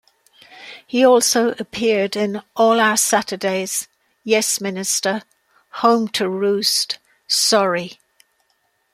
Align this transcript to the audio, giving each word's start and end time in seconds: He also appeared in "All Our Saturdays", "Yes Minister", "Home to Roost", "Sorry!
He 0.87 1.05
also 1.05 1.49
appeared 1.59 2.15
in 2.15 2.41
"All 2.55 2.79
Our 2.79 2.97
Saturdays", 2.97 3.87
"Yes 4.23 4.59
Minister", 4.59 5.21
"Home 5.73 6.07
to 6.07 6.27
Roost", 6.27 6.97
"Sorry! 7.27 7.99